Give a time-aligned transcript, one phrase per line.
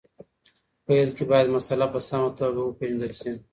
[0.85, 3.31] پیل کي باید مسله په سمه توګه وپېژندل سي.